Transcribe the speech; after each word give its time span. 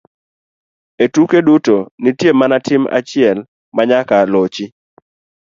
E 1.03 1.05
tuke 1.13 1.39
duto, 1.47 1.77
nitie 2.03 2.31
mana 2.39 2.57
tim 2.67 2.83
achiel 2.97 3.37
ma 3.75 3.83
nyaka 3.89 4.15
lochi 4.33 4.65